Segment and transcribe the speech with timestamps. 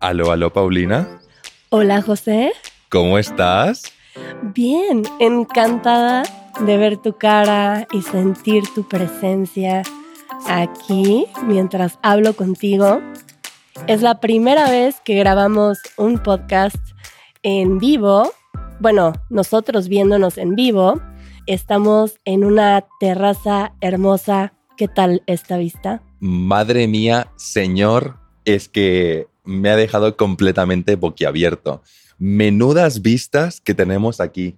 [0.00, 1.20] Aló, aló, Paulina.
[1.70, 2.52] Hola, José.
[2.88, 3.82] ¿Cómo estás?
[4.54, 6.22] Bien, encantada
[6.60, 9.82] de ver tu cara y sentir tu presencia
[10.46, 13.00] aquí mientras hablo contigo.
[13.88, 16.76] Es la primera vez que grabamos un podcast
[17.42, 18.30] en vivo.
[18.78, 21.00] Bueno, nosotros viéndonos en vivo.
[21.46, 24.52] Estamos en una terraza hermosa.
[24.76, 26.02] ¿Qué tal esta vista?
[26.20, 31.82] Madre mía, señor, es que me ha dejado completamente boquiabierto.
[32.18, 34.56] Menudas vistas que tenemos aquí.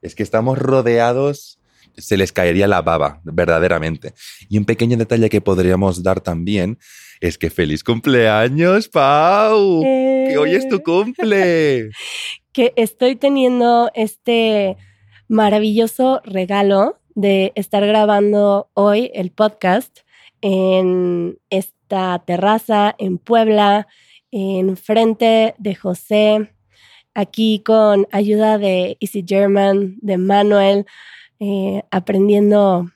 [0.00, 1.58] Es que estamos rodeados,
[1.98, 4.14] se les caería la baba, verdaderamente.
[4.48, 6.78] Y un pequeño detalle que podríamos dar también
[7.20, 9.82] es que feliz cumpleaños, Pau.
[9.82, 10.82] Que hoy es tu Eh.
[10.82, 11.90] cumple.
[12.52, 14.76] Que estoy teniendo este
[15.28, 20.00] maravilloso regalo de estar grabando hoy el podcast
[20.40, 23.86] en esta terraza en Puebla,
[24.30, 26.52] en frente de José,
[27.14, 30.86] aquí con ayuda de Easy German, de Manuel,
[31.40, 32.90] eh, aprendiendo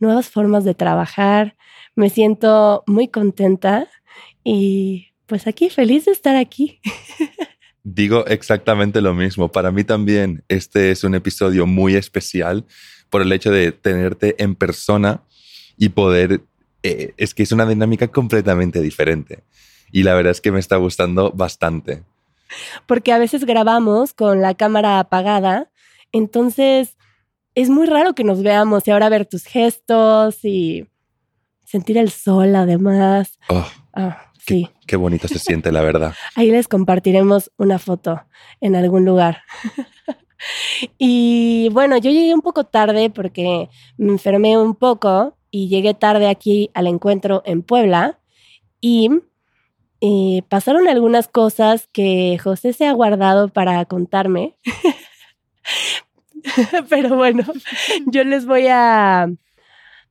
[0.00, 1.56] nuevas formas de trabajar.
[1.96, 3.88] Me siento muy contenta
[4.42, 6.80] y pues aquí feliz de estar aquí.
[7.82, 9.52] Digo exactamente lo mismo.
[9.52, 12.64] Para mí también este es un episodio muy especial
[13.10, 15.22] por el hecho de tenerte en persona
[15.76, 16.40] y poder...
[16.82, 19.44] eh, es que es una dinámica completamente diferente.
[19.94, 22.02] Y la verdad es que me está gustando bastante.
[22.86, 25.70] porque a veces grabamos con la cámara apagada,
[26.10, 26.96] entonces
[27.54, 30.88] es muy raro que nos veamos y ahora ver tus gestos y
[31.64, 33.38] sentir el sol además.
[33.48, 33.64] Oh,
[33.96, 36.12] Ah, qué, sí, qué bonito se siente, la verdad.
[36.34, 38.20] ahí les compartiremos una foto
[38.60, 39.42] en algún lugar.
[40.98, 46.28] y bueno, yo llegué un poco tarde porque me enfermé un poco y llegué tarde
[46.28, 48.18] aquí al encuentro en Puebla
[48.80, 49.10] y
[50.06, 54.54] eh, pasaron algunas cosas que José se ha guardado para contarme.
[56.90, 57.42] Pero bueno,
[58.04, 59.30] yo les voy a,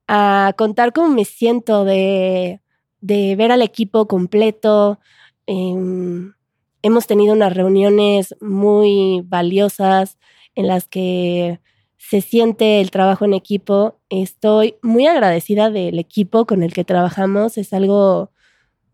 [0.08, 2.60] a contar cómo me siento de,
[3.02, 5.00] de ver al equipo completo.
[5.46, 6.34] Em,
[6.82, 10.18] hemos tenido unas reuniones muy valiosas
[10.56, 11.60] en las que
[11.98, 14.00] se siente el trabajo en equipo.
[14.10, 17.60] Estoy muy agradecida del equipo con el que trabajamos.
[17.60, 18.32] Es algo,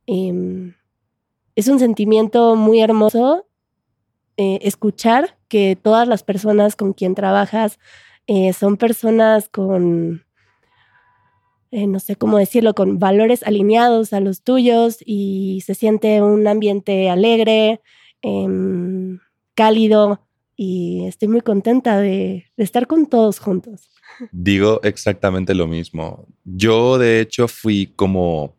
[0.06, 0.74] em,
[1.56, 3.46] es un sentimiento muy hermoso
[4.38, 7.78] eh, escuchar que todas las personas con quien trabajas
[8.28, 10.24] eh, son personas con,
[11.72, 16.48] eh, no sé cómo decirlo, con valores alineados a los tuyos y se siente un
[16.48, 17.82] ambiente alegre,
[18.22, 19.20] em,
[19.56, 23.90] cálido y estoy muy contenta de, de estar con todos juntos.
[24.32, 26.28] Digo exactamente lo mismo.
[26.46, 28.56] Yo, de hecho, fui como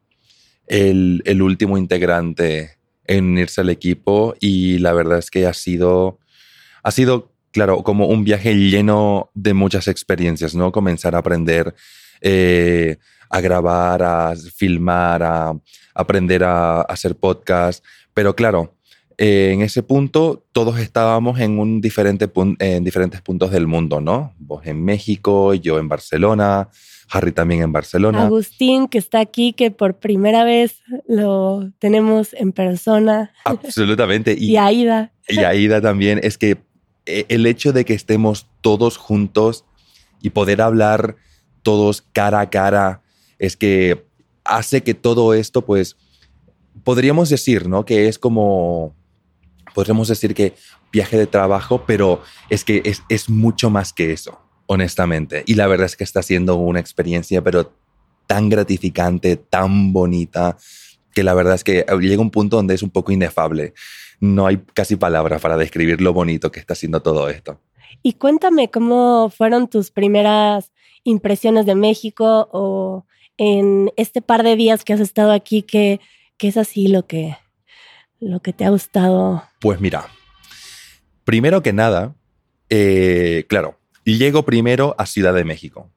[0.66, 2.79] el, el último integrante
[3.10, 6.20] en unirse al equipo y la verdad es que ha sido,
[6.84, 10.70] ha sido, claro, como un viaje lleno de muchas experiencias, ¿no?
[10.70, 11.74] Comenzar a aprender
[12.20, 12.98] eh,
[13.28, 15.52] a grabar, a filmar, a
[15.92, 17.84] aprender a, a hacer podcast,
[18.14, 18.76] pero claro,
[19.22, 22.26] eh, en ese punto todos estábamos en, un diferente
[22.58, 24.32] en diferentes puntos del mundo, ¿no?
[24.38, 26.70] Vos en México, yo en Barcelona,
[27.10, 28.24] Harry también en Barcelona.
[28.24, 34.34] Agustín, que está aquí, que por primera vez lo tenemos en persona, Absolutamente.
[34.38, 35.12] y, Aida.
[35.28, 36.56] Y Aida también, es que
[37.04, 39.66] eh, el hecho de que estemos todos juntos
[40.22, 41.16] y poder hablar
[41.62, 43.02] todos cara a cara,
[43.38, 44.02] es que
[44.44, 45.98] hace que todo esto, pues,
[46.84, 47.84] podríamos decir, ¿no?
[47.84, 48.94] Que es como,
[49.74, 50.54] podríamos decir que
[50.92, 55.44] viaje de trabajo, pero es que es, es mucho más que eso, honestamente.
[55.46, 57.72] Y la verdad es que está siendo una experiencia, pero
[58.26, 60.56] tan gratificante, tan bonita,
[61.12, 63.74] que la verdad es que llega un punto donde es un poco inefable.
[64.20, 67.58] No hay casi palabras para describir lo bonito que está haciendo todo esto.
[68.02, 70.72] Y cuéntame cómo fueron tus primeras
[71.04, 73.04] impresiones de México o
[73.36, 76.00] en este par de días que has estado aquí, que,
[76.36, 77.36] que es así lo que,
[78.20, 79.44] lo que te ha gustado.
[79.60, 80.06] Pues mira,
[81.24, 82.14] primero que nada,
[82.68, 85.90] eh, claro, llego primero a Ciudad de México.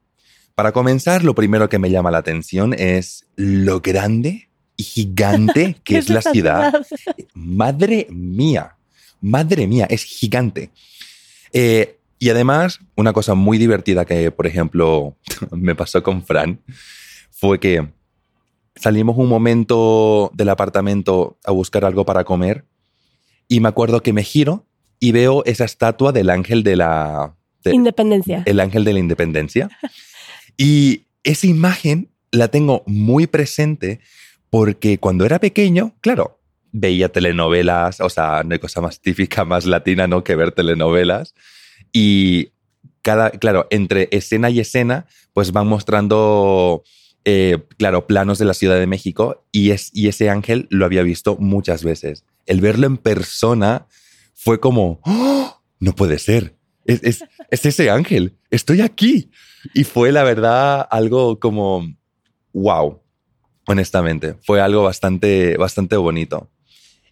[0.56, 5.98] Para comenzar, lo primero que me llama la atención es lo grande y gigante que
[5.98, 6.74] es la ciudad.
[7.34, 8.76] Madre mía,
[9.22, 10.72] madre mía, es gigante.
[11.52, 15.18] Eh, y además, una cosa muy divertida que, por ejemplo,
[15.52, 16.60] me pasó con Fran
[17.32, 17.90] fue que
[18.76, 22.66] salimos un momento del apartamento a buscar algo para comer
[23.48, 24.66] y me acuerdo que me giro
[25.00, 27.36] y veo esa estatua del ángel de la...
[27.64, 28.44] de- Independencia.
[28.46, 29.70] el ángel de la independencia.
[30.56, 34.00] Y esa imagen la tengo muy presente
[34.52, 36.40] porque cuando era pequeño, claro,
[36.72, 40.24] veía telenovelas, o sea, no hay cosa más típica, más latina, ¿no?
[40.24, 41.34] Que ver telenovelas.
[41.92, 42.50] Y
[43.02, 46.84] cada, claro, entre escena y escena, pues van mostrando,
[47.26, 51.04] eh, claro, planos de la Ciudad de México y, es, y ese ángel lo había
[51.04, 52.26] visto muchas veces.
[52.46, 53.88] El verlo en persona
[54.34, 55.62] fue como, ¡Oh!
[55.80, 56.56] no puede ser,
[56.86, 59.32] es, es, es ese ángel, estoy aquí.
[59.74, 61.88] Y fue la verdad algo como,
[62.52, 63.02] wow,
[63.68, 66.52] honestamente, fue algo bastante, bastante bonito.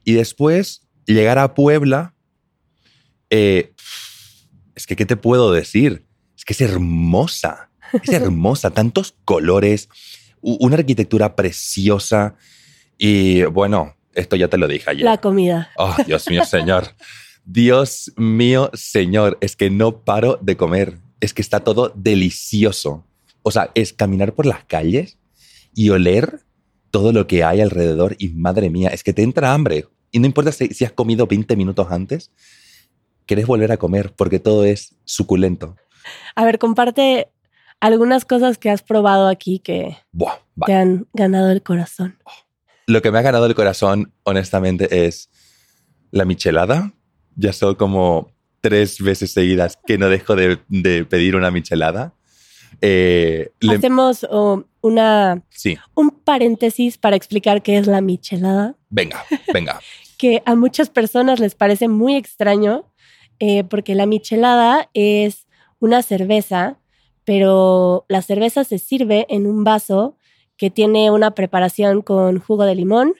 [0.04, 2.16] Y después, llegar a Puebla,
[3.30, 3.74] eh,
[4.75, 6.06] es que, ¿qué te puedo decir?
[6.38, 7.70] Es que es hermosa,
[8.03, 9.89] es hermosa, tantos colores,
[10.41, 12.35] una arquitectura preciosa
[12.97, 15.03] y bueno, esto ya te lo dije ayer.
[15.03, 15.69] La comida.
[15.77, 16.88] Oh, Dios mío, señor.
[17.45, 20.99] Dios mío, señor, es que no paro de comer.
[21.19, 23.03] Es que está todo delicioso.
[23.43, 25.17] O sea, es caminar por las calles
[25.73, 26.41] y oler
[26.91, 29.88] todo lo que hay alrededor y madre mía, es que te entra hambre.
[30.11, 32.31] Y no importa si, has comido 20 minutos antes,
[33.25, 35.77] quieres volver a comer porque todo es suculento.
[36.35, 37.29] A ver, comparte
[37.81, 39.98] algunas cosas que has probado aquí que
[40.66, 42.18] te han ganado el corazón.
[42.88, 45.30] Lo que me ha ganado el corazón, honestamente, es
[46.12, 46.94] la michelada.
[47.36, 48.31] Ya son como
[48.62, 50.57] tres veces seguidas que no dejo de,
[51.06, 52.13] pedir una michelada.
[52.81, 54.25] Eh, Hacemos
[54.81, 55.77] una, sí.
[55.95, 58.75] un paréntesis para explicar qué es la michelada.
[58.89, 59.80] Venga, venga.
[60.18, 62.86] que a muchas personas les parece muy extraño
[63.39, 65.48] eh, porque la michelada es
[65.80, 66.77] una cerveza,
[67.25, 70.18] pero la cerveza se sirve en un vaso
[70.57, 73.13] que tiene una preparación con jugo de limón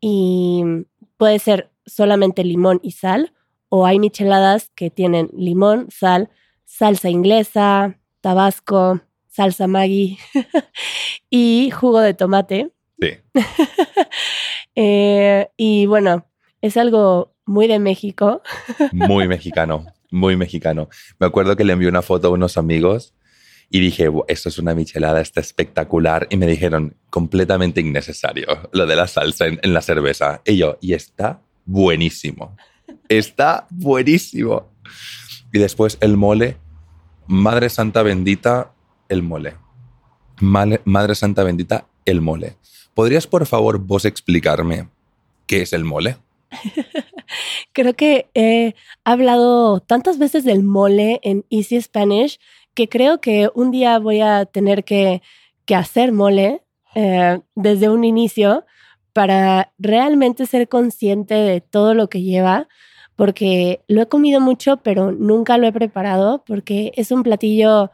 [0.00, 0.62] y
[1.16, 3.32] puede ser solamente limón y sal
[3.68, 6.30] o hay micheladas que tienen limón, sal,
[6.64, 10.18] salsa inglesa, tabasco, salsa Maggi
[11.30, 12.70] y jugo de tomate.
[13.00, 13.10] Sí.
[14.78, 16.26] Eh, y bueno,
[16.60, 18.42] es algo muy de México.
[18.92, 20.90] muy mexicano, muy mexicano.
[21.18, 23.14] Me acuerdo que le envié una foto a unos amigos
[23.70, 26.26] y dije, esto es una michelada, está espectacular.
[26.30, 30.40] Y me dijeron, completamente innecesario, lo de la salsa en, en la cerveza.
[30.44, 32.56] Y yo, y está buenísimo.
[33.08, 34.68] Está buenísimo.
[35.52, 36.58] Y después el mole,
[37.26, 38.72] Madre Santa Bendita,
[39.08, 39.54] el mole.
[40.40, 42.56] Madre, Santa Bendita, el mole.
[42.94, 44.88] ¿Podrías, por favor, vos explicarme
[45.46, 46.16] qué es el mole?
[47.72, 48.74] Creo que he
[49.04, 52.38] hablado tantas veces del mole en Easy Spanish
[52.76, 55.22] que creo que un día voy a tener que,
[55.74, 56.62] hacer mole
[56.94, 58.64] eh, desde un inicio
[59.12, 62.68] para realmente ser consciente de todo lo que lleva,
[63.16, 67.90] porque lo he comido mucho, pero nunca lo he preparado, porque es un platillo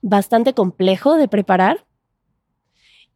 [0.00, 1.84] bastante complejo de preparar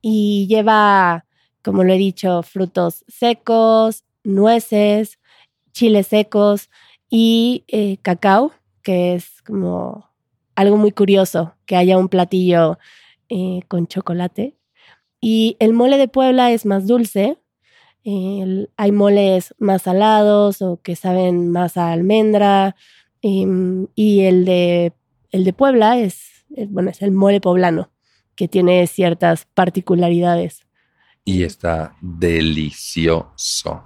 [0.02, 1.26] y lleva,
[1.62, 5.18] como lo he dicho, frutos secos, nueces,
[5.72, 6.70] chiles secos
[7.08, 8.52] y eh, cacao,
[8.82, 10.13] que es como
[10.54, 12.78] algo muy curioso que haya un platillo
[13.28, 14.56] eh, con chocolate.
[15.20, 17.38] Y el mole de Puebla es más dulce.
[18.04, 22.76] hay moles más salados o que saben más a almendra.
[23.22, 24.92] Em, y el de,
[25.30, 26.34] el de Puebla es
[26.68, 27.90] bueno, es el mole poblano,
[28.36, 30.66] que tiene ciertas particularidades.
[31.24, 33.82] Y está delicioso.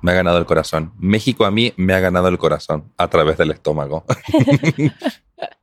[0.00, 0.92] Me ha ganado el corazón.
[0.98, 4.04] México a mí me ha ganado el corazón a través del estómago.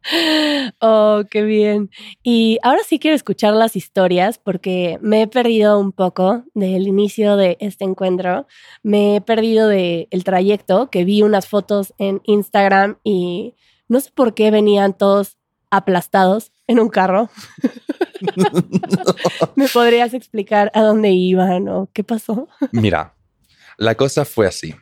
[0.79, 1.89] oh, qué bien.
[2.23, 7.35] Y ahora sí quiero escuchar las historias porque me he perdido un poco del inicio
[7.37, 8.47] de este encuentro.
[8.83, 13.55] Me he perdido del el trayecto, que vi unas fotos en Instagram y
[13.87, 15.37] no sé por qué venían todos
[15.69, 17.29] aplastados en un carro.
[19.55, 22.47] ¿Me podrías explicar a dónde iban o qué pasó?
[22.71, 23.15] Mira,
[23.77, 24.75] la cosa fue así.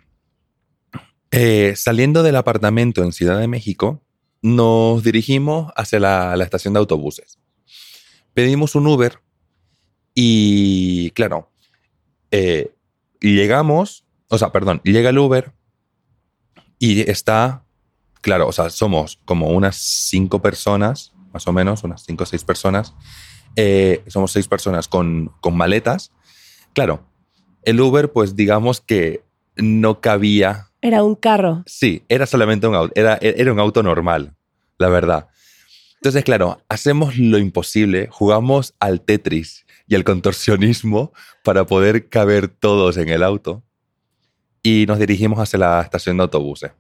[1.32, 4.01] Eh, saliendo del apartamento en Ciudad de México,
[4.41, 7.38] nos dirigimos hacia la, estación de autobuses.
[8.34, 9.19] Pedimos un Uber
[10.15, 11.50] y, claro,
[12.31, 12.74] eh,
[13.19, 15.53] llegamos, o sea, perdón, llega el Uber
[16.77, 17.63] y está
[18.22, 22.43] claro, o sea, somos como unas cinco personas, más o menos, unas cinco o seis
[22.43, 22.93] personas.
[23.55, 26.12] Eh, somos seis personas con, con maletas.
[26.74, 27.05] Claro,
[27.63, 29.24] el Uber, pues digamos que
[29.55, 30.69] no cabía.
[30.82, 31.64] Era un carro.
[31.66, 34.34] Sí, era solamente un auto, era, era un auto normal,
[34.78, 35.28] la verdad.
[35.96, 41.12] Entonces, claro, hacemos lo imposible, jugamos al Tetris y al contorsionismo
[41.44, 43.64] para poder caber todos en el auto
[44.64, 46.72] y nos dirigimos hacia la estación de autobuses.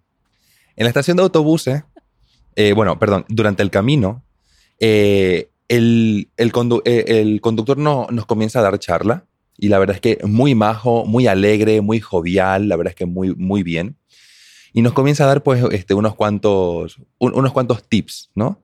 [0.75, 1.83] En la estación de autobuses,
[2.55, 4.23] eh, bueno, perdón, durante el camino,
[4.79, 6.51] eh, el, el,
[6.85, 9.25] eh, el, conductor no, nos comienza a dar charla
[9.61, 13.05] Y la verdad es que muy majo, muy alegre, muy jovial, la verdad es que
[13.05, 13.97] muy, muy bien.
[14.71, 18.63] Y nos comienza a dar pues este, unos, cuantos, unos cuantos tips, ¿no?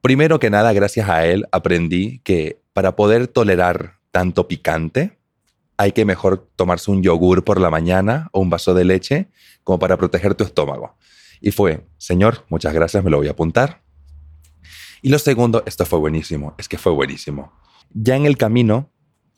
[0.00, 5.18] Primero que nada, gracias a él aprendí que para poder tolerar tanto picante,
[5.76, 9.28] hay que mejor tomarse un yogur por la mañana o un vaso de leche
[9.62, 10.96] como para proteger tu estómago.
[11.40, 13.82] Y fue, señor, muchas gracias, me lo voy a apuntar.
[15.02, 17.52] Y lo segundo, esto fue buenísimo, es que fue buenísimo.
[17.92, 18.90] Ya en el camino,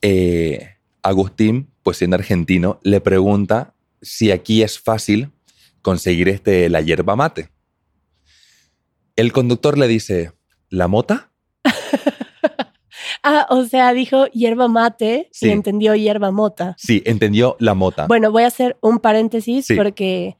[0.02, 5.30] eh, Agustín, pues siendo argentino, le pregunta si aquí es fácil
[5.80, 7.49] conseguir este, la hierba mate.
[9.16, 10.32] El conductor le dice,
[10.68, 11.30] ¿la mota?
[13.23, 16.75] ah, o sea, dijo hierba mate y entendió hierba mota.
[16.78, 18.06] Sí, entendió la mota.
[18.06, 20.37] Bueno, voy a hacer un paréntesis porque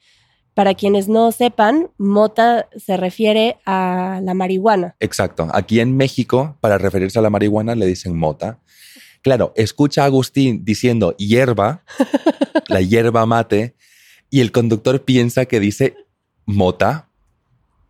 [0.55, 4.97] para quienes no sepan, mota se refiere a la marihuana.
[5.01, 5.49] Exacto.
[5.53, 8.61] Aquí en México, para referirse a la marihuana, le dicen mota.
[9.23, 11.85] Claro, escucha a Agustín diciendo hierba,
[12.69, 13.77] la hierba mate,
[14.31, 15.95] y el conductor piensa que dice
[16.45, 17.09] mota.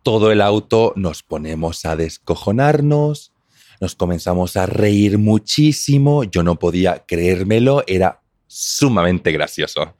[0.03, 3.31] Todo el auto nos ponemos a descojonarnos,
[3.79, 9.95] nos comenzamos a reír muchísimo, yo no podía creérmelo, era sumamente gracioso.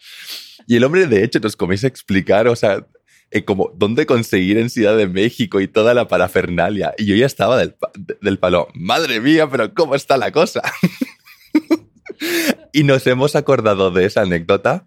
[0.68, 2.86] Y el hombre, de hecho, nos comienza a explicar, o sea,
[3.32, 6.94] eh, como dónde conseguir en Ciudad de México y toda la parafernalia.
[6.98, 7.76] Y yo ya estaba del,
[8.22, 10.62] del palo, madre mía, pero ¿cómo está la cosa?
[12.74, 14.86] y nos hemos acordado de esa anécdota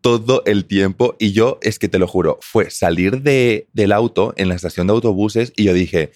[0.00, 4.34] todo el tiempo y yo, es que te lo juro, fue salir de, del auto
[4.36, 6.10] en la estación de autobuses y yo dije,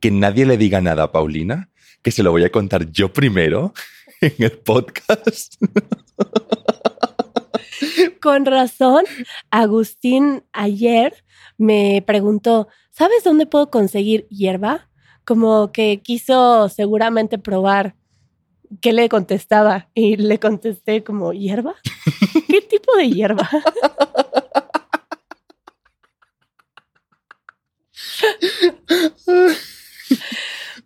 [0.00, 1.70] que nadie le diga nada a Paulina,
[2.02, 3.74] que se lo voy a contar yo primero
[4.20, 5.56] en el podcast.
[8.20, 9.04] Con razón,
[9.50, 11.24] Agustín ayer
[11.58, 14.88] me preguntó, ¿sabes dónde puedo conseguir hierba?
[15.24, 17.96] Como que quiso seguramente probar
[18.80, 21.74] qué le contestaba y le contesté como, ¿hierba?
[22.48, 23.48] ¿Qué tipo de hierba?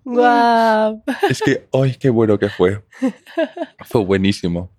[0.04, 1.02] Guau.
[1.28, 2.84] Es que, ay, qué bueno que fue.
[3.84, 4.72] Fue buenísimo.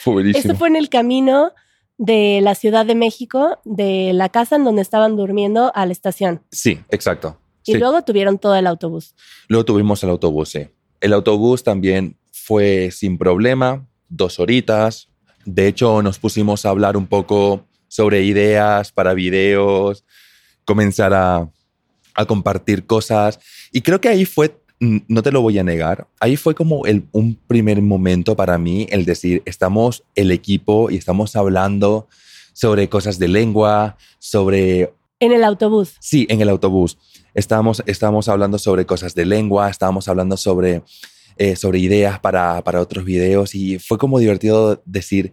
[0.00, 0.52] Fue buenísimo.
[0.52, 1.52] Eso fue en el camino
[1.98, 6.42] de la Ciudad de México, de la casa en donde estaban durmiendo a la estación.
[6.50, 7.40] Sí, exacto.
[7.66, 9.14] Y luego tuvieron todo el autobús.
[9.48, 10.68] Luego tuvimos el autobús, sí.
[11.00, 12.16] El autobús también
[12.50, 15.08] fue sin problema, dos horitas.
[15.44, 20.04] De hecho, nos pusimos a hablar un poco sobre ideas para videos,
[20.64, 21.48] comenzar a,
[22.26, 23.38] compartir cosas.
[23.70, 27.04] Y creo que ahí fue, no te lo voy a negar, ahí fue como el,
[27.12, 32.08] un primer momento para mí el decir, estamos el equipo y estamos hablando
[32.52, 34.92] sobre cosas de lengua, sobre...
[35.20, 35.94] En el autobús.
[36.00, 36.98] Sí, en el autobús.
[37.32, 40.82] Estábamos, estábamos hablando sobre cosas de lengua, estábamos hablando sobre
[41.42, 45.32] eh, sobre ideas para, para, otros videos y fue como divertido decir,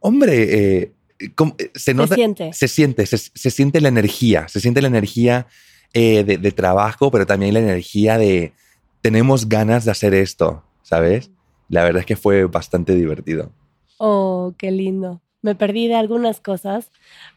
[0.00, 4.80] hombre, eh, eh, se, nota, se siente, se siente, se, siente la energía, se siente
[4.80, 5.46] la energía
[5.92, 8.54] de, de, trabajo, pero también la energía de
[9.02, 11.30] tenemos ganas de hacer esto, ¿sabes?
[11.68, 13.52] La verdad es que fue bastante divertido.
[13.98, 15.20] Oh, qué lindo.
[15.42, 16.90] Me perdí de algunas cosas,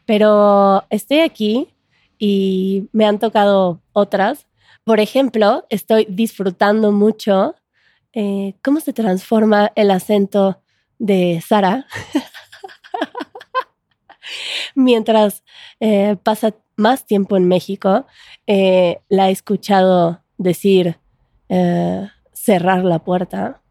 [0.06, 1.68] pero estoy aquí
[2.18, 4.46] y me han tocado otras.
[4.84, 7.54] Por ejemplo, estoy disfrutando mucho
[8.18, 10.62] eh, cómo se transforma el acento
[10.98, 11.86] de Sara
[14.74, 15.44] mientras
[15.80, 18.06] eh, pasa más tiempo en México.
[18.46, 20.98] Eh, la he escuchado decir
[22.32, 23.62] cerrar la puerta.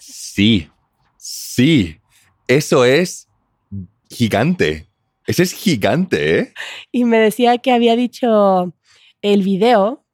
[0.00, 0.68] Sí,
[1.16, 2.00] sí,
[2.48, 3.28] eso es
[4.10, 4.88] gigante.
[5.28, 6.54] Ese es gigante, ¿eh?
[6.90, 8.74] Y me decía que había dicho
[9.22, 10.04] el video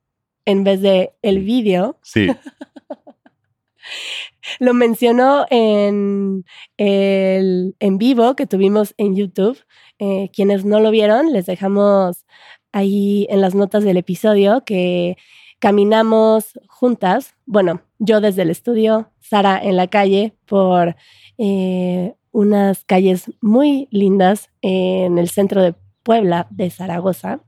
[0.44, 1.98] en vez de el vídeo.
[2.02, 2.28] Sí.
[4.58, 6.44] Lo mencionó en
[6.76, 9.58] el en vivo que tuvimos en YouTube.
[9.98, 12.24] Eh, quienes no lo vieron, les dejamos
[12.72, 15.16] ahí en las notas del episodio que
[15.58, 20.96] caminamos juntas, bueno, yo desde el estudio, Sara en la calle, por
[21.36, 27.40] eh, unas calles muy lindas en el centro de Puebla, de Zaragoza,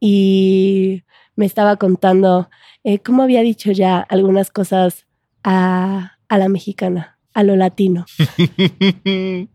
[0.00, 1.02] y
[1.36, 2.48] me estaba contando
[2.82, 5.06] eh, cómo había dicho ya algunas cosas
[5.44, 8.06] a, la mexicana, a lo latino.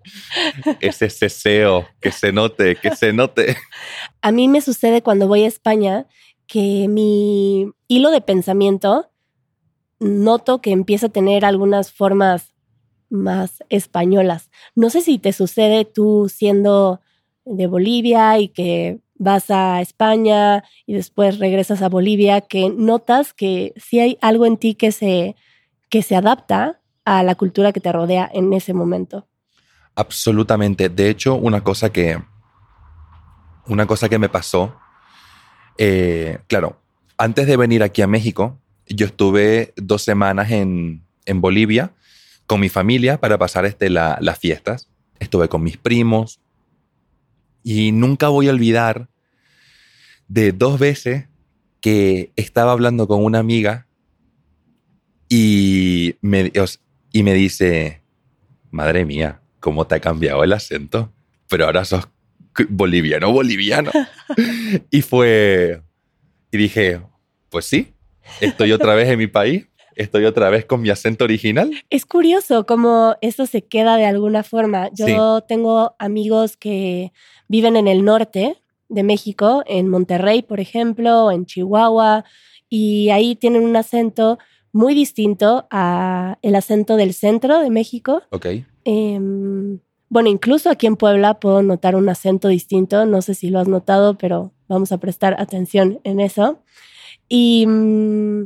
[0.79, 3.57] Ese ceseo, que se note, que se note.
[4.21, 6.05] A mí me sucede cuando voy a España
[6.47, 9.11] que mi hilo de pensamiento
[9.99, 12.53] noto que empieza a tener algunas formas
[13.09, 14.49] más españolas.
[14.75, 17.01] No sé si te sucede tú siendo
[17.45, 23.73] de Bolivia y que vas a España y después regresas a Bolivia, que notas que
[23.75, 25.35] sí hay algo en ti que se
[25.89, 29.27] que se adapta a la cultura que te rodea en ese momento.
[29.95, 30.89] Absolutamente.
[30.89, 32.21] De hecho, una cosa que,
[33.65, 34.77] una cosa que me pasó,
[35.77, 36.79] eh, claro,
[37.17, 41.93] antes de venir aquí a México, yo estuve dos semanas en, en Bolivia
[42.47, 44.89] con mi familia para pasar este, las fiestas.
[45.19, 46.39] Estuve con mis primos
[47.63, 49.09] y nunca voy a olvidar
[50.27, 51.27] de dos veces
[51.81, 53.88] que estaba hablando con una amiga
[55.29, 56.51] y me,
[57.11, 58.01] y me dice,
[58.71, 61.13] madre mía, ¿cómo te ha cambiado el acento?
[61.47, 62.09] Pero ahora sos
[62.67, 63.91] boliviano, boliviano.
[64.91, 65.81] y fue,
[66.51, 67.01] y dije,
[67.49, 67.93] pues sí,
[68.41, 71.71] estoy otra vez en mi país, estoy otra vez con mi acento original.
[71.89, 74.89] Es curioso cómo eso se queda de alguna forma.
[74.93, 77.11] Yo tengo amigos que
[77.47, 78.57] viven en el norte
[78.87, 82.25] de México, en Monterrey, por ejemplo, en Chihuahua,
[82.67, 84.39] y ahí tienen un acento
[84.79, 88.21] muy distinto a el acento del centro de México.
[88.29, 88.45] Ok.
[88.85, 93.05] Em, bueno, incluso aquí en Puebla puedo notar un acento distinto.
[93.05, 96.63] No sé si lo has notado, pero vamos a prestar atención en eso.
[97.27, 98.45] Y mm,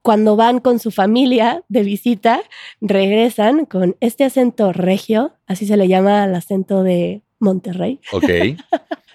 [0.00, 2.40] cuando van con su familia de visita,
[2.80, 8.00] regresan con este acento regio, así se le llama el acento de Monterrey.
[8.12, 8.24] Ok.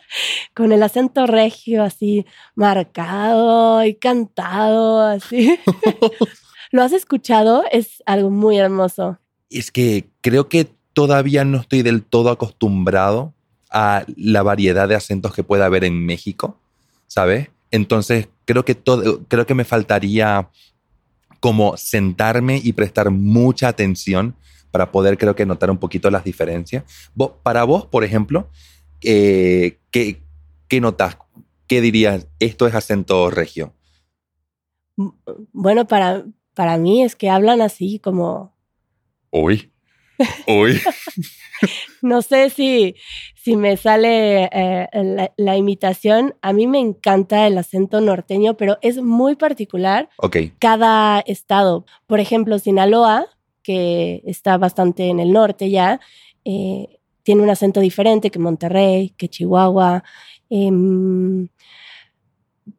[0.53, 5.57] con el acento regio así marcado y cantado, así.
[6.71, 7.63] ¿Lo has escuchado?
[7.71, 9.19] Es algo muy hermoso.
[9.49, 13.33] Es que creo que todavía no estoy del todo acostumbrado
[13.69, 16.59] a la variedad de acentos que puede haber en México,
[17.07, 17.49] ¿sabes?
[17.71, 20.49] Entonces creo que todo, creo que me faltaría
[21.39, 24.35] como sentarme y prestar mucha atención
[24.71, 26.83] para poder creo que notar un poquito las diferencias.
[27.43, 28.49] para vos, por ejemplo,
[29.03, 30.21] eh, ¿qué,
[30.67, 31.17] ¿qué notas?
[31.67, 32.27] ¿Qué dirías?
[32.39, 33.73] Esto es acento regio.
[35.51, 38.55] Bueno, para, para mí es que hablan así como...
[39.31, 39.71] Uy.
[40.47, 40.79] Uy.
[42.01, 42.95] no sé si,
[43.35, 46.35] si me sale eh, la, imitación.
[46.41, 50.37] A mí me encanta el acento norteño, pero es muy particular Ok.
[50.59, 51.85] cada estado.
[52.05, 53.27] Por ejemplo, Sinaloa,
[53.63, 55.99] que está bastante en el norte ya,
[56.45, 60.03] eh, tiene un acento diferente que Monterrey, que Chihuahua.
[60.49, 61.47] Em,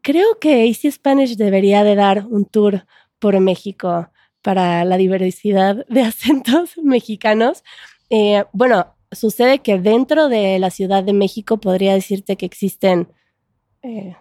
[0.03, 2.87] creo que Easy Spanish debería de dar un tour
[3.19, 4.11] por México
[4.43, 7.65] para la diversidad de acentos mexicanos.
[8.11, 13.09] Eh, bueno, sucede que dentro de la Ciudad de México podría decirte que existen,
[13.83, 14.15] eh,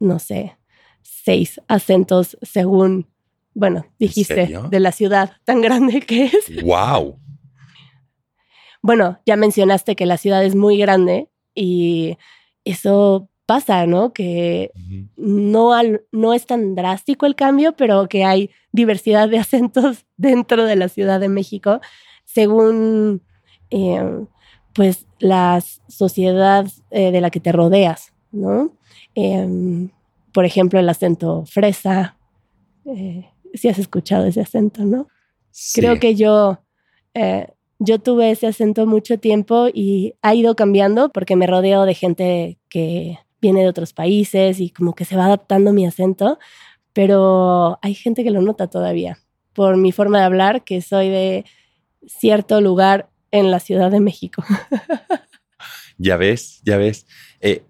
[0.00, 0.56] no sé,
[1.02, 3.06] seis acentos según,
[3.54, 6.62] bueno, dijiste, de la ciudad tan grande que es.
[6.62, 7.18] ¡Wow!
[8.82, 12.16] Bueno, ya mencionaste que la ciudad es muy grande y
[12.64, 14.12] eso pasa, ¿no?
[14.12, 14.72] Que
[15.16, 15.72] no,
[16.12, 20.88] no es tan drástico el cambio, pero que hay diversidad de acentos dentro de la
[20.88, 21.80] Ciudad de México,
[22.26, 23.22] según
[23.70, 24.26] eh,
[24.74, 28.72] pues la sociedad eh, de la que te rodeas, ¿no?
[29.14, 29.88] Em,
[30.32, 32.18] por ejemplo, el acento fresa,
[32.84, 35.08] eh, si has escuchado ese acento, ¿no?
[35.74, 36.60] Creo que yo
[37.78, 42.58] yo tuve ese acento mucho tiempo y ha ido cambiando porque me rodeo de gente
[42.68, 46.38] que viene de otros países y como que se va adaptando mi acento,
[46.92, 49.18] pero hay gente que lo nota todavía
[49.52, 51.44] por mi forma de hablar, que soy de
[52.06, 54.44] cierto lugar en la Ciudad de México.
[55.98, 57.06] ya ves, ya ves.
[57.40, 57.62] Eh,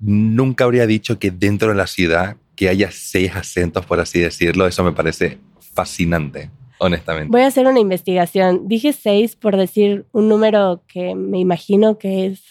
[0.00, 4.66] nunca habría dicho que dentro de la ciudad que haya seis acentos, por así decirlo.
[4.66, 5.38] Eso me parece
[5.74, 6.50] fascinante
[6.82, 7.30] honestamente.
[7.30, 8.68] Voy a hacer una investigación.
[8.68, 12.42] Dije seis por decir un número que me imagino que es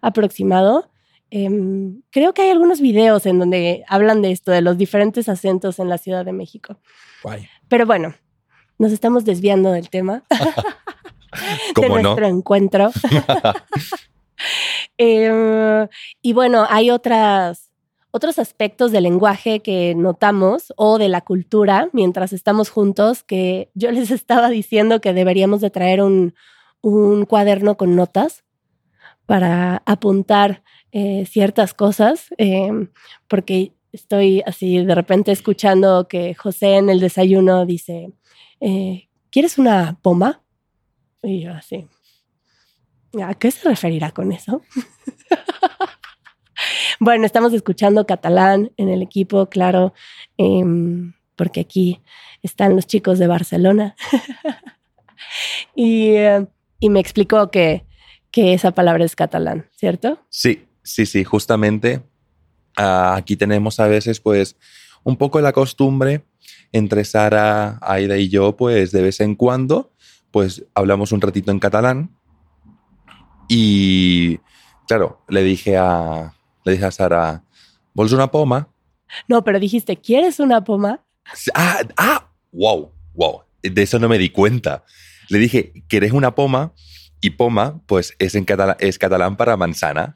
[0.00, 0.90] aproximado.
[1.30, 5.78] Em, creo que hay algunos videos en donde hablan de esto, de los diferentes acentos
[5.78, 6.78] en la Ciudad de México.
[7.68, 8.14] Pero bueno,
[8.78, 10.24] nos estamos desviando del tema.
[11.76, 12.90] de nuestro encuentro.
[15.00, 15.88] Em,
[16.22, 17.67] y bueno, hay otras
[18.10, 23.90] otros aspectos del lenguaje que notamos o de la cultura mientras estamos juntos, que yo
[23.92, 26.34] les estaba diciendo que deberíamos de traer un,
[27.28, 28.44] cuaderno con notas
[29.26, 32.88] para apuntar eh, ciertas cosas, em,
[33.26, 38.12] porque estoy así de repente escuchando que José en el desayuno dice,
[38.60, 40.42] eh, ¿quieres una poma?
[41.22, 41.88] Y yo así,
[43.22, 44.62] ¿a qué se referirá con eso?
[47.00, 49.94] Bueno, estamos escuchando catalán en el equipo, claro,
[50.36, 52.00] em, porque aquí
[52.42, 53.96] están los chicos de Barcelona.
[55.74, 56.46] Eh,
[56.80, 57.84] y, me explicó que,
[58.30, 60.20] que esa palabra es catalán, ¿cierto?
[60.28, 62.02] Sí, sí, sí, justamente
[62.76, 64.56] ah, aquí tenemos a veces pues
[65.02, 66.24] un poco la costumbre
[66.72, 69.92] entre Sara, Aida y yo, pues de vez en cuando,
[70.30, 72.16] pues hablamos un ratito en catalán.
[73.48, 74.38] Y
[74.86, 76.34] claro, le dije a,
[76.68, 77.42] le dije a Sara,
[77.94, 78.68] ¿vols una poma?
[79.26, 81.02] No, pero dijiste, ¿quieres una poma?
[81.54, 83.42] Ah, ah, wow, wow.
[83.62, 84.84] De eso no me di cuenta.
[85.28, 86.72] Le dije, ¿quieres una poma?
[87.20, 90.14] Y poma, pues es, en catalán, es catalán para manzana.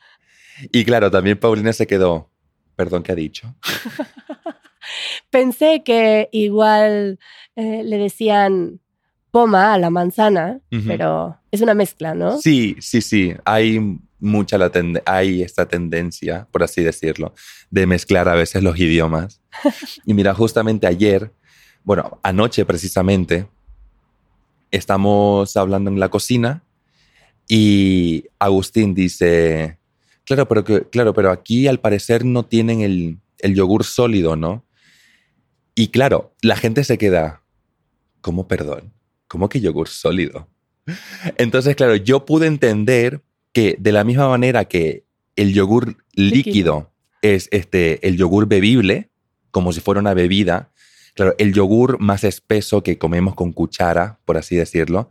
[0.71, 2.31] Y claro, también Paulina se quedó,
[2.77, 3.55] perdón, ¿qué ha dicho?
[5.31, 7.19] Pensé que igual
[7.57, 8.81] eh, le decían
[9.31, 12.39] poma a la manzana, pero es una mezcla, ¿no?
[12.39, 13.35] Sí, sí, sí.
[13.47, 14.71] Hay mucha la
[15.05, 17.35] hay esta tendencia, por así decirlo,
[17.71, 19.41] de mezclar a veces los idiomas.
[20.07, 21.33] y mira, justamente ayer,
[21.83, 23.49] bueno, anoche precisamente,
[24.71, 26.63] estamos hablando en la cocina
[27.49, 29.79] y Agustín dice,
[30.25, 34.65] claro, pero, que, claro, pero aquí al parecer no tienen el, el yogur sólido, ¿no?
[35.75, 37.43] Y claro, la gente se queda,
[38.21, 38.93] ¿cómo perdón?
[39.27, 40.49] ¿Cómo que yogur sólido?
[41.39, 43.21] Entonces, claro, yo pude entender
[43.53, 45.05] que de la misma manera que
[45.37, 49.11] el yogur líquido, es este, el yogur bebible,
[49.51, 50.73] como si fuera una bebida,
[51.15, 55.11] claro, el yogur más espeso que comemos con cuchara, por así decirlo,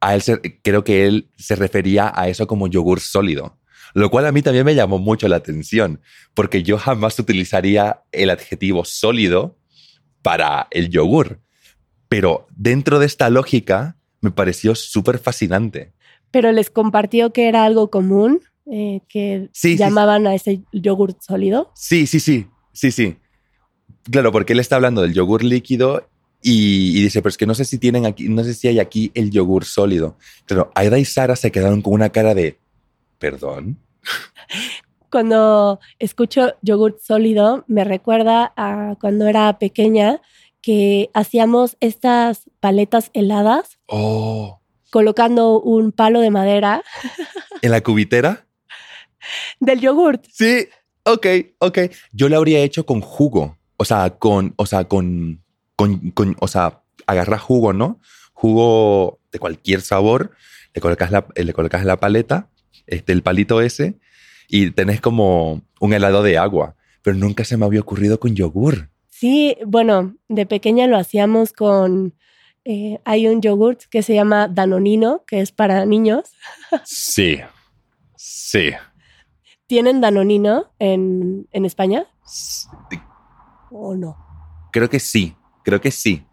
[0.00, 3.58] a él se- creo que él se refería a eso como yogur sólido.
[3.94, 6.00] Lo cual a mí también me llamó mucho la atención,
[6.34, 9.58] porque yo jamás utilizaría el adjetivo sólido
[10.22, 11.40] para el yogur.
[12.08, 15.92] Pero dentro de esta lógica me pareció súper fascinante.
[16.30, 21.16] Pero les compartió que era algo común, eh, que Sí, sí, llamaban a ese yogur
[21.20, 21.72] sólido.
[21.74, 23.16] Sí, sí, sí, sí, sí.
[24.10, 26.08] Claro, porque él está hablando del yogur líquido
[26.42, 28.78] y, y dice, pero es que no sé si tienen aquí, no sé si hay
[28.78, 30.16] aquí el yogur sólido.
[30.46, 32.58] Claro, Aida y Sara se quedaron con una cara de,
[33.18, 33.78] perdón.
[35.10, 40.20] Cuando escucho yogur sólido, me recuerda a cuando era pequeña
[40.60, 44.57] que hacíamos estas paletas heladas Oh,
[44.90, 46.82] colocando un palo de madera
[47.62, 48.46] ¿en la cubitera?
[49.60, 50.24] del yogurt.
[50.32, 50.68] Sí,
[51.04, 51.26] ok,
[51.58, 51.78] ok.
[52.12, 53.56] Yo lo habría hecho con jugo.
[53.76, 55.42] O sea, con, o sea, con,
[55.76, 58.00] con, con- o sea, agarras jugo, ¿no?
[58.32, 60.32] Jugo de cualquier sabor,
[60.74, 62.48] le colocas la, le colocas la paleta,
[62.86, 63.98] este, el palito ese,
[64.48, 66.76] y tenés como un helado de agua.
[67.02, 68.90] Pero nunca se me había ocurrido con yogur.
[69.10, 72.14] Sí, bueno, de pequeña lo hacíamos con...
[72.70, 76.24] eh, hay un yogurt que se llama Danonino, que es para niños.
[76.84, 77.38] Sí,
[78.14, 78.72] sí.
[79.66, 82.06] ¿Tienen Danonino en, en España
[83.70, 84.18] o no?
[84.70, 86.26] Creo que sí, creo que sí.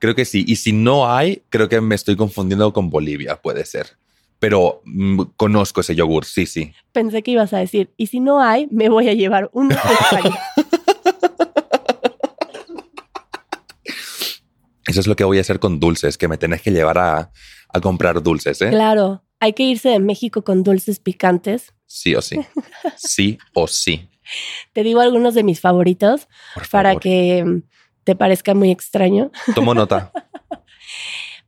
[0.00, 0.44] Creo que sí.
[0.44, 3.96] Y si no hay, creo que me estoy confundiendo con Bolivia, puede ser.
[4.40, 6.72] Pero mm, conozco ese yogur, sí, sí.
[6.90, 10.18] Pensé que ibas a decir, y si no hay, me voy a llevar uno de
[10.18, 10.36] España.
[14.86, 17.30] Eso es lo que voy a hacer con dulces, que me tenés que llevar a,
[17.68, 18.70] a comprar dulces, ¿eh?
[18.70, 21.74] Claro, hay que irse de México con dulces picantes.
[21.86, 22.38] Sí o sí.
[22.96, 24.08] Sí o sí.
[24.72, 27.02] Te digo algunos de mis favoritos Por para favor.
[27.02, 27.62] que mm,
[28.04, 29.30] te parezca muy extraño.
[29.54, 30.12] Tomo nota.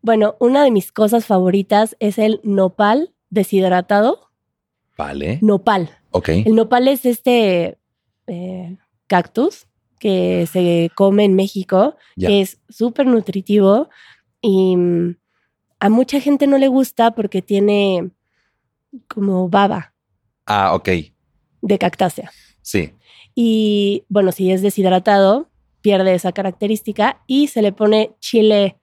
[0.04, 4.30] Bueno, una de mis cosas favoritas es el nopal deshidratado.
[4.98, 5.38] Vale.
[5.42, 5.96] Nopal.
[6.10, 6.28] Ok.
[6.30, 7.78] El nopal es este
[8.26, 9.68] eh, cactus
[10.02, 13.88] que se come en México, que es súper nutritivo
[14.40, 15.16] y mm,
[15.78, 18.10] a mucha gente no le gusta porque tiene
[19.06, 19.94] como baba
[20.44, 20.88] Ah, ok.
[21.62, 22.32] de cactácea.
[22.62, 22.94] Sí.
[23.36, 25.48] Y bueno, si es deshidratado,
[25.82, 28.80] pierde esa característica y se le pone chile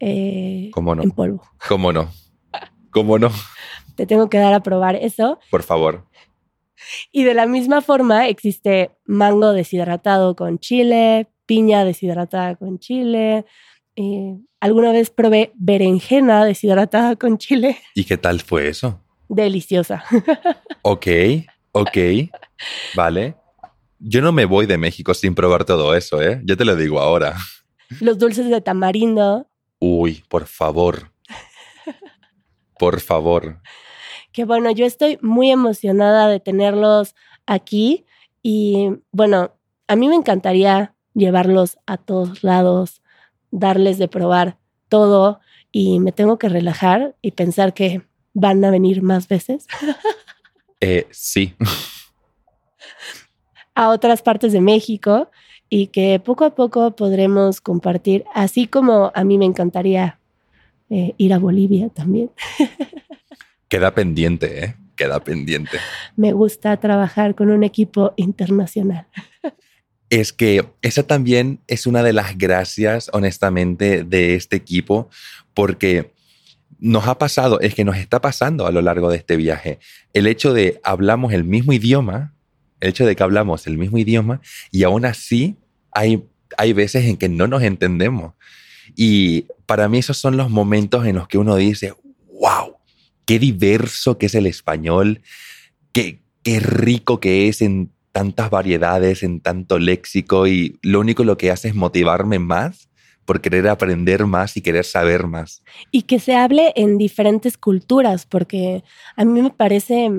[0.00, 1.02] eh, ¿Cómo no?
[1.02, 1.42] en polvo.
[1.68, 2.08] ¿Cómo no?
[2.90, 3.28] ¿Cómo no?
[3.96, 5.38] Te tengo que dar a probar eso.
[5.50, 6.06] Por favor.
[7.12, 13.44] Y de la misma forma existe mango deshidratado con chile, piña deshidratada con chile.
[13.96, 17.78] eh, alguna vez probé berenjena deshidratada con chile.
[17.94, 19.00] ¿Y qué tal fue eso?
[19.28, 20.04] Deliciosa.
[20.86, 21.06] Ok,
[21.72, 21.96] ok.
[22.94, 23.36] Vale.
[23.98, 26.42] Yo no me voy de México sin probar todo eso, ¿eh?
[26.44, 27.36] Yo te lo digo ahora.
[28.00, 29.46] Los dulces de tamarindo,
[29.78, 31.10] Uy, por favor.
[32.78, 33.60] Por favor.
[34.34, 37.14] Que bueno, yo estoy muy emocionada de tenerlos
[37.46, 38.04] aquí
[38.42, 39.52] y bueno,
[39.86, 43.00] a mí me encantaría llevarlos a todos lados,
[43.52, 48.02] darles de probar todo y me tengo que relajar y pensar que
[48.34, 49.66] van a venir más veces
[50.80, 51.54] Eh, sí.
[53.74, 55.30] a otras partes de México
[55.70, 60.18] y que poco a poco podremos compartir, así como a mí me encantaría
[60.90, 62.30] eh, ir a Bolivia también.
[63.74, 64.76] Queda pendiente, ¿eh?
[64.94, 65.78] Queda pendiente.
[66.14, 69.08] Me gusta trabajar con un equipo internacional.
[70.10, 75.08] es que esa también es una de las gracias, honestamente, de este equipo,
[75.54, 76.14] porque
[76.78, 79.80] nos ha pasado, es que nos está pasando a lo largo de este viaje,
[80.12, 82.32] el hecho de hablamos el mismo idioma,
[82.78, 85.56] el hecho de que hablamos el mismo idioma y aún así
[85.90, 86.22] hay,
[86.56, 88.34] hay veces en que no nos entendemos.
[88.94, 91.92] Y para mí esos son los momentos en los que uno dice,
[92.40, 92.73] wow,
[93.24, 95.22] qué diverso que es el español,
[95.92, 101.36] qué, qué rico que es en tantas variedades, en tanto léxico y lo único lo
[101.36, 102.88] que hace es motivarme más
[103.24, 105.62] por querer aprender más y querer saber más.
[105.90, 108.84] Y que se hable en diferentes culturas, porque
[109.16, 110.10] a mí me parece,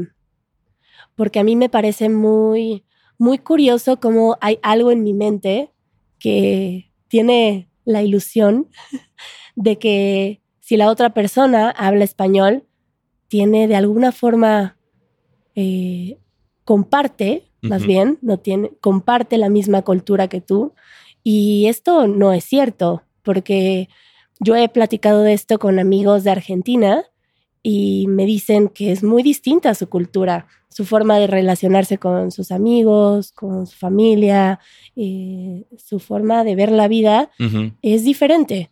[1.16, 2.84] porque a mí me parece muy,
[3.18, 5.72] muy curioso cómo hay algo en mi mente
[6.20, 8.68] que tiene la ilusión
[9.56, 12.66] de que si la otra persona habla español,
[13.28, 14.78] tiene de alguna forma,
[15.56, 16.18] eh,
[16.64, 20.74] comparte, más bien, no tiene, comparte la misma cultura que tú.
[21.24, 23.90] Y esto no es cierto, porque
[24.40, 27.04] yo he platicado de esto con amigos de Argentina
[27.64, 32.52] y me dicen que es muy distinta su cultura, su forma de relacionarse con sus
[32.52, 34.60] amigos, con su familia,
[34.96, 37.32] eh, su forma de ver la vida
[37.82, 38.72] es diferente,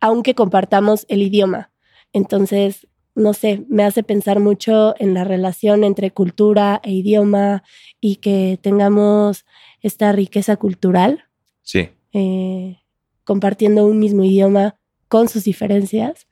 [0.00, 1.70] aunque compartamos el idioma.
[2.12, 7.62] Entonces, no sé, me hace pensar mucho en la relación entre cultura e idioma
[8.00, 9.44] y que tengamos
[9.80, 11.24] esta riqueza cultural.
[11.62, 11.90] Sí.
[12.12, 12.78] Eh,
[13.24, 14.76] compartiendo un mismo idioma
[15.08, 16.26] con sus diferencias.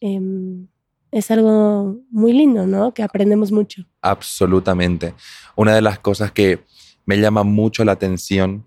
[0.00, 0.68] Em,
[1.10, 2.92] es algo muy lindo, ¿no?
[2.92, 3.86] Que aprendemos mucho.
[4.02, 5.14] Absolutamente.
[5.54, 6.60] Una de las cosas que
[7.06, 8.66] me llama mucho la atención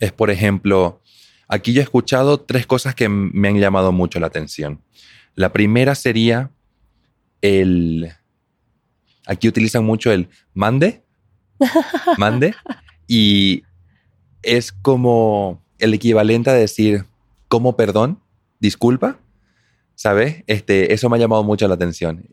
[0.00, 1.00] es, por ejemplo,
[1.46, 4.82] aquí yo he escuchado tres cosas que me han llamado mucho la atención.
[5.36, 6.50] La primera sería
[7.42, 8.10] el...
[9.26, 11.04] Aquí utilizan mucho el mande.
[12.18, 12.54] Mande.
[13.06, 13.62] Y
[14.42, 17.04] es como el equivalente a decir,
[17.48, 18.20] como perdón,
[18.60, 19.18] disculpa,
[19.94, 20.44] ¿sabes?
[20.46, 22.28] Este, eso me ha llamado mucho la atención.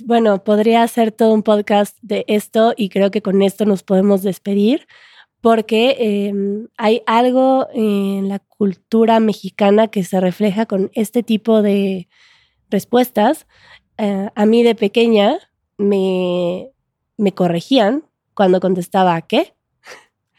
[0.00, 4.22] Bueno, podría hacer todo un podcast de esto y creo que con esto nos podemos
[4.22, 4.86] despedir
[5.40, 12.08] porque em, hay algo en la cultura mexicana que se refleja con este tipo de
[12.68, 13.46] respuestas.
[13.96, 15.38] Eh, a mí de pequeña
[15.78, 16.70] me,
[17.16, 19.54] me corregían cuando contestaba ¿qué?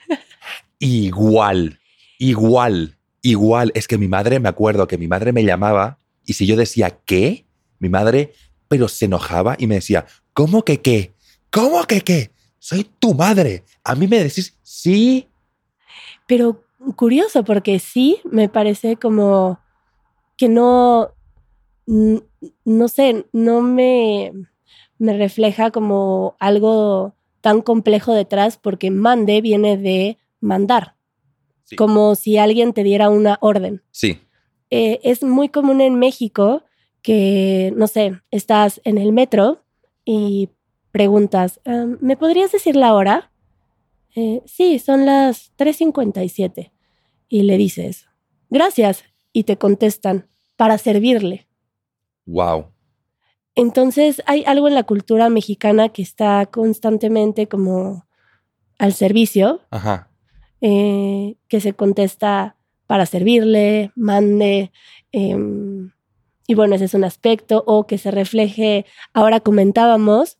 [0.80, 1.80] Igual,
[2.18, 3.72] igual, igual.
[3.76, 6.98] Es que mi madre, me acuerdo que mi madre me llamaba y si yo decía
[7.06, 7.46] ¿qué?
[7.78, 8.34] Mi madre,
[8.68, 11.14] pero se enojaba y me decía, ¿cómo que qué?
[11.52, 12.32] ¿Cómo que qué?
[12.62, 13.64] Soy tu madre.
[13.84, 15.28] A mí me decís sí.
[16.28, 16.64] Pero
[16.96, 19.60] curioso, porque sí me parece como
[20.38, 21.10] que no,
[21.88, 24.32] no sé, no me,
[25.00, 30.94] me refleja como algo tan complejo detrás, porque mande viene de mandar,
[31.76, 33.82] como si alguien te diera una orden.
[33.90, 34.20] Sí.
[34.70, 36.62] Eh, es muy común en México
[37.02, 39.64] que, no sé, estás en el metro
[40.06, 40.50] y
[40.92, 41.60] preguntas,
[42.00, 43.32] ¿me podrías decir la hora?
[44.16, 46.72] Eh, sí, son las 3.57.
[47.30, 48.08] Y le dices,
[48.50, 49.04] gracias.
[49.34, 50.28] Y te contestan,
[50.58, 51.48] para servirle.
[52.26, 52.68] Wow.
[53.56, 58.06] Entonces hay algo en la cultura mexicana que está constantemente como
[58.78, 59.62] al servicio.
[59.72, 60.10] Ajá.
[60.62, 64.72] Eh, que se contesta para servirle, mande.
[65.12, 65.92] Em,
[66.46, 67.64] y bueno, ese es un aspecto.
[67.66, 70.38] O que se refleje, ahora comentábamos,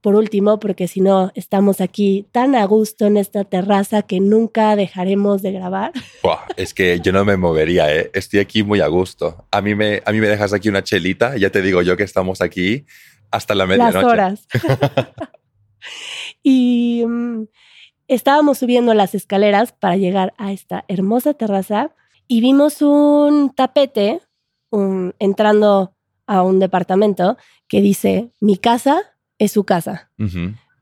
[0.00, 4.74] por último, porque si no, estamos aquí tan a gusto en esta terraza que nunca
[4.76, 5.92] dejaremos de grabar.
[6.56, 8.10] es que yo no me movería, ¿eh?
[8.14, 9.46] estoy aquí muy a gusto.
[9.50, 12.02] A mí, me, a mí me dejas aquí una chelita, ya te digo yo que
[12.02, 12.86] estamos aquí
[13.30, 14.02] hasta la medianoche.
[14.02, 14.48] Las horas.
[16.42, 17.44] y mm,
[18.08, 21.94] estábamos subiendo las escaleras para llegar a esta hermosa terraza
[22.26, 24.20] y vimos un tapete
[25.18, 27.36] entrando a un departamento
[27.66, 30.10] que dice, mi casa es su casa.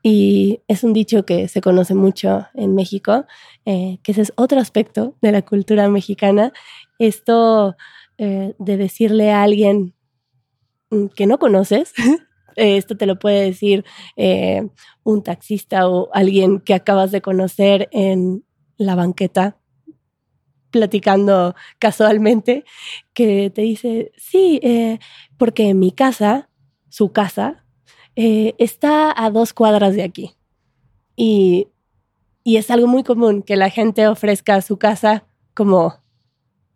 [0.02, 3.24] Y es un dicho que se conoce mucho en México,
[3.64, 6.52] eh, que ese es otro aspecto de la cultura mexicana.
[6.98, 7.76] Esto
[8.18, 9.94] eh, de decirle a alguien
[11.14, 11.92] que no conoces,
[12.56, 13.84] esto te lo puede decir
[14.16, 14.68] eh,
[15.04, 18.44] un taxista o alguien que acabas de conocer en
[18.76, 19.56] la banqueta
[20.70, 22.64] platicando casualmente,
[23.14, 24.60] que te dice, sí,
[25.38, 26.50] porque en mi casa,
[26.90, 27.64] su casa,
[28.20, 30.34] eh, está a dos cuadras de aquí.
[31.14, 31.68] Y,
[32.42, 35.94] y es algo muy común que la gente ofrezca su casa como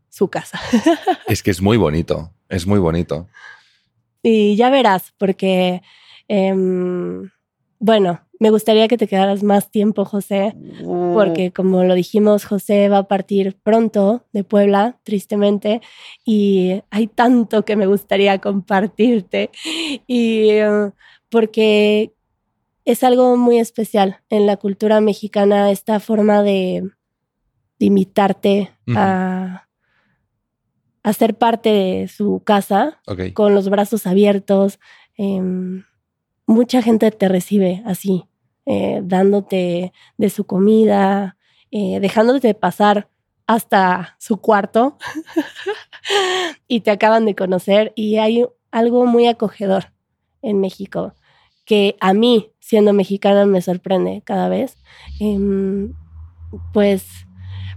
[0.08, 0.60] su casa.
[1.26, 3.26] es que es muy bonito, es muy bonito.
[4.22, 5.82] Y ya verás, porque,
[6.28, 7.28] em,
[7.80, 10.56] bueno, Me gustaría que te quedaras más tiempo, José,
[11.14, 15.80] porque como lo dijimos, José va a partir pronto de Puebla, tristemente,
[16.24, 19.50] y hay tanto que me gustaría compartirte.
[20.08, 20.90] Y uh,
[21.32, 22.12] porque
[22.84, 26.90] es algo muy especial en la cultura mexicana, esta forma de,
[27.78, 29.66] imitarte a,
[31.02, 33.00] a, ser parte de su casa
[33.32, 34.78] con los brazos abiertos.
[35.16, 35.84] Em,
[36.46, 38.24] mucha gente te recibe así,
[38.66, 41.38] eh, dándote de su comida,
[41.70, 43.08] eh, dejándote pasar
[43.46, 44.98] hasta su cuarto
[46.68, 49.92] y te acaban de conocer y hay algo muy acogedor
[50.42, 51.14] en México
[51.64, 54.76] que a mí, siendo mexicana, me sorprende cada vez.
[55.20, 55.92] Em,
[56.72, 57.04] pues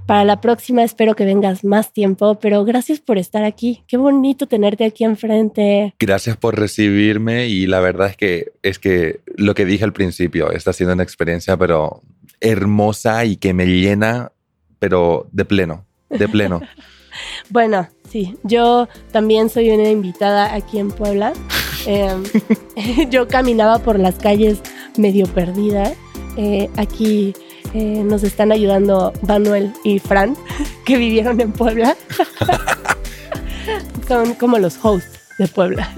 [0.06, 3.84] para la próxima espero que vengas más tiempo, pero gracias por estar aquí.
[3.88, 5.96] Qué bonito tenerte aquí enfrente.
[6.00, 10.52] Gracias por recibirme y la verdad es que es que lo que dije al principio
[10.52, 12.04] está siendo una experiencia pero
[12.40, 14.32] hermosa y que me llena
[14.78, 16.62] pero de pleno, de pleno.
[17.50, 21.34] bueno, sí, yo también soy una invitada aquí en Puebla.
[21.86, 22.24] Em,
[23.10, 24.60] yo caminaba por las calles
[24.98, 25.94] medio perdida.
[26.38, 27.34] Eh, aquí
[27.74, 30.36] eh, nos están ayudando Manuel y Fran,
[30.86, 31.96] que vivieron en Puebla.
[34.08, 35.90] Son como los hosts de Puebla.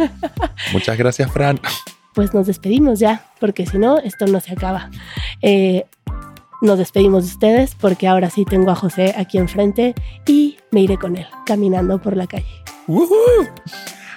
[0.71, 1.60] Muchas gracias, Fran.
[2.13, 4.89] Pues nos despedimos ya, porque si no, esto no se acaba.
[5.41, 5.86] Eh,
[6.62, 9.93] nos despedimos de ustedes porque ahora sí tengo a José aquí enfrente
[10.26, 12.47] y me iré con él caminando por la calle.